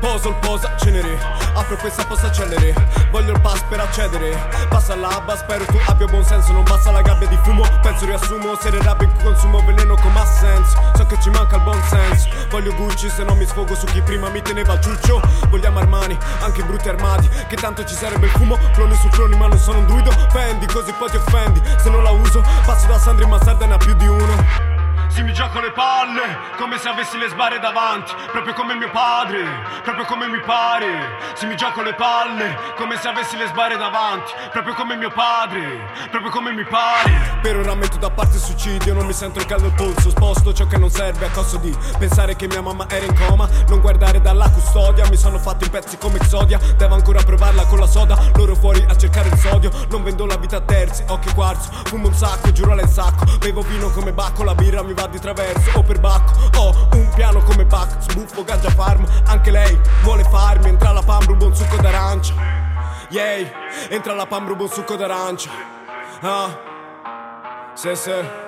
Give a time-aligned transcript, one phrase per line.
[0.00, 1.18] Poso il posa, cenere
[1.54, 2.72] Apro questa posta acceleri
[3.10, 4.36] Voglio il pass per accedere.
[4.68, 6.52] Passa l'abba, spero tu abbia buon senso.
[6.52, 8.54] Non basta la gabbia di fumo Penso riassumo.
[8.60, 10.24] Se ne rabbia in consumo veleno come ha
[12.68, 16.16] Voglio Gucci se non mi sfogo su chi prima mi teneva il ciuccio Vogliamo Armani,
[16.40, 18.58] anche brutti armati Che tanto ci sarebbe il fumo.
[18.74, 20.10] Cloni su cloni ma non sono un druido.
[20.30, 21.62] Fendi, così poi ti offendi.
[21.78, 24.67] Se non la uso Passo da Sandri ma Sarda ne ha più di uno
[25.18, 26.22] si mi gioco le palle,
[26.56, 29.42] come se avessi le sbarre davanti, proprio come mio padre,
[29.82, 31.18] proprio come mi pare.
[31.34, 35.90] Si mi gioco le palle, come se avessi le sbarre davanti, proprio come mio padre,
[36.12, 37.40] proprio come mi pare.
[37.42, 40.52] Per ora metto da parte il suicidio, non mi sento il caldo al polso, sposto
[40.52, 43.80] ciò che non serve a costo di pensare che mia mamma era in coma, non
[43.80, 47.88] guardare dalla custodia, mi sono fatto in pezzi come Exodia, devo ancora provarla con la
[47.88, 51.72] soda, loro fuori a cercare il sodio, non vendo la vita a terzi, occhio quarzo,
[51.86, 55.18] fumo un sacco, giuro in sacco, bevo vino come bacco, la birra mi va di
[55.18, 59.06] traverso o per bacco Ho un piano come Bach, sbuffo ganja farm.
[59.26, 62.34] Anche lei vuole farmi, entra alla pam rubo un succo d'arancia.
[63.10, 63.50] Yay,
[63.90, 65.50] entra alla pam rubo un succo d'arancia.
[66.20, 66.58] Ah,
[67.74, 68.47] se se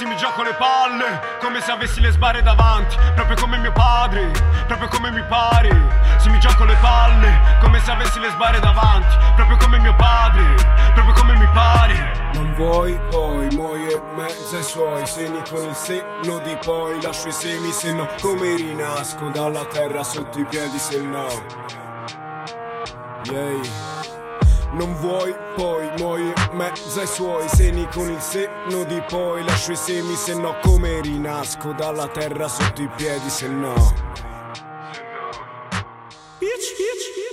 [0.00, 4.30] Si mi gioco le palle, come se avessi le sbarre davanti, proprio come mio padre,
[4.66, 5.68] proprio come mi pare.
[6.16, 10.54] Si mi gioco le palle, come se avessi le sbarre davanti, proprio come mio padre,
[10.94, 12.30] proprio come mi pare.
[12.32, 17.32] Non vuoi poi muoio mezzo ai suoi segni con il senno di poi lascio i
[17.32, 21.28] semi se no come rinasco dalla terra sotto i piedi se no.
[23.24, 24.19] Yeah.
[24.72, 27.48] Non vuoi, poi muoio mezzo ai suoi.
[27.48, 32.46] Seni con il senno di poi Lascio i semi se no come rinasco dalla terra
[32.46, 33.74] sotto i piedi se no.
[36.38, 37.29] Bitch, bitch, bitch